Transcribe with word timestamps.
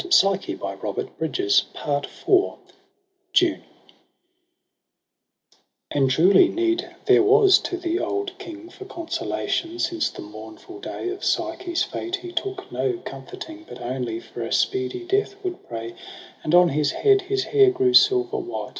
ARE 0.03 0.09
THEMSELVES 0.09 1.13
DESTROYED 1.19 1.75
^ 1.79 2.57
JUNE 3.33 3.61
I 3.61 3.87
A 5.91 5.99
ND 5.99 6.09
truly 6.09 6.47
need 6.47 6.89
there 7.05 7.21
was 7.21 7.59
to 7.59 7.77
the 7.77 7.99
old 7.99 8.35
King 8.39 8.69
For 8.69 8.85
consolation: 8.85 9.77
since 9.77 10.09
the 10.09 10.23
mournful 10.23 10.79
day 10.79 11.09
Of 11.09 11.23
Psyche's 11.23 11.83
fate 11.83 12.15
he 12.15 12.31
took 12.31 12.71
no 12.71 12.99
comforting. 13.05 13.63
But 13.69 13.79
only 13.79 14.19
for 14.19 14.41
a 14.41 14.51
speedy 14.51 15.05
death 15.05 15.35
would 15.43 15.61
pray; 15.69 15.93
And 16.43 16.55
on 16.55 16.69
his 16.69 16.93
head 16.93 17.21
his 17.21 17.43
hair 17.43 17.69
grew 17.69 17.93
silver 17.93 18.37
white. 18.37 18.69